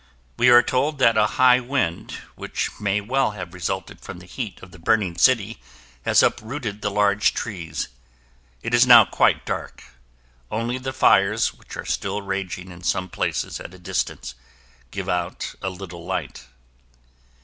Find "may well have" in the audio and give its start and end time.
2.79-3.53